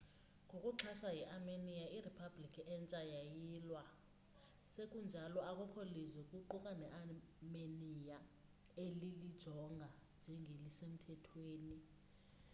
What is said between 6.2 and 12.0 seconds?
kuquka nearmenia elilijonga njengelisemthethweni